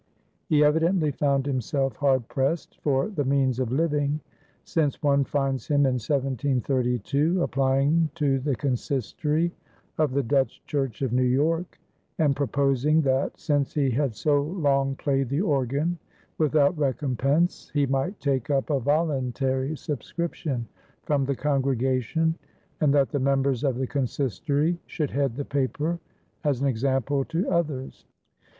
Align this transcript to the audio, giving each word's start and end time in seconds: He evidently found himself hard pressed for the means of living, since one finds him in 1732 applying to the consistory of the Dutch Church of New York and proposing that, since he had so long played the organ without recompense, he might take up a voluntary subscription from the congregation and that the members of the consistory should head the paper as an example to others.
He 0.49 0.63
evidently 0.63 1.11
found 1.11 1.45
himself 1.45 1.95
hard 1.97 2.27
pressed 2.27 2.79
for 2.81 3.09
the 3.09 3.23
means 3.23 3.59
of 3.59 3.71
living, 3.71 4.19
since 4.63 5.03
one 5.03 5.23
finds 5.23 5.67
him 5.67 5.85
in 5.85 5.99
1732 6.01 7.43
applying 7.43 8.09
to 8.15 8.39
the 8.39 8.55
consistory 8.55 9.53
of 9.99 10.13
the 10.13 10.23
Dutch 10.23 10.59
Church 10.65 11.03
of 11.03 11.13
New 11.13 11.21
York 11.23 11.77
and 12.17 12.35
proposing 12.35 13.01
that, 13.03 13.39
since 13.39 13.75
he 13.75 13.91
had 13.91 14.15
so 14.15 14.41
long 14.41 14.95
played 14.95 15.29
the 15.29 15.41
organ 15.41 15.99
without 16.39 16.75
recompense, 16.79 17.69
he 17.71 17.85
might 17.85 18.19
take 18.19 18.49
up 18.49 18.71
a 18.71 18.79
voluntary 18.79 19.77
subscription 19.77 20.67
from 21.03 21.25
the 21.25 21.35
congregation 21.35 22.33
and 22.79 22.91
that 22.91 23.11
the 23.11 23.19
members 23.19 23.63
of 23.63 23.75
the 23.77 23.85
consistory 23.85 24.79
should 24.87 25.11
head 25.11 25.35
the 25.35 25.45
paper 25.45 25.99
as 26.43 26.59
an 26.59 26.65
example 26.65 27.23
to 27.25 27.47
others. 27.51 28.07